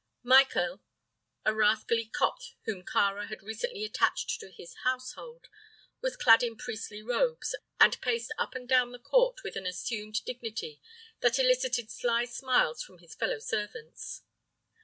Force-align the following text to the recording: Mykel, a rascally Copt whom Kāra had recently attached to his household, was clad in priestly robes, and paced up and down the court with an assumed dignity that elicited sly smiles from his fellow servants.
Mykel, 0.25 0.81
a 1.45 1.53
rascally 1.53 2.05
Copt 2.05 2.55
whom 2.65 2.83
Kāra 2.83 3.27
had 3.27 3.43
recently 3.43 3.83
attached 3.83 4.39
to 4.39 4.49
his 4.49 4.77
household, 4.83 5.47
was 6.01 6.17
clad 6.17 6.41
in 6.41 6.55
priestly 6.57 7.03
robes, 7.03 7.53
and 7.79 8.01
paced 8.01 8.33
up 8.39 8.55
and 8.55 8.67
down 8.67 8.93
the 8.93 8.97
court 8.97 9.43
with 9.43 9.55
an 9.55 9.67
assumed 9.67 10.25
dignity 10.25 10.81
that 11.19 11.37
elicited 11.37 11.91
sly 11.91 12.25
smiles 12.25 12.81
from 12.81 12.97
his 12.97 13.13
fellow 13.13 13.37
servants. 13.37 14.23